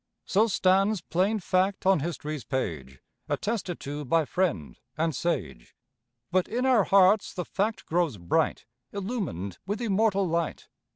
[0.25, 5.75] So stands plain fact on history's page, Attested to by friend and sage.
[6.31, 10.69] But in our hearts the fact grows bright, Illumined with immortal light.